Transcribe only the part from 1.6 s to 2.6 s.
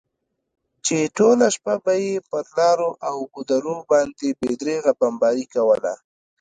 به یې پر